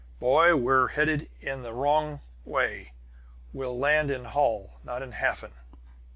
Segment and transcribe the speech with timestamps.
[0.19, 2.93] "Boy, we're headed in the wrong way!
[3.53, 5.53] We'll land in Holl, not in Hafen!"